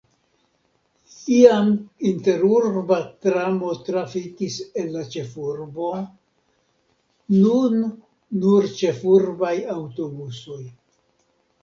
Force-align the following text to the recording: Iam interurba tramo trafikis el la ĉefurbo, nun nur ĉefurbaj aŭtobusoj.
Iam 1.39 1.67
interurba 2.11 2.97
tramo 3.25 3.75
trafikis 3.89 4.57
el 4.83 4.89
la 4.95 5.05
ĉefurbo, 5.17 5.89
nun 7.43 7.79
nur 8.45 8.71
ĉefurbaj 8.81 9.55
aŭtobusoj. 9.77 10.61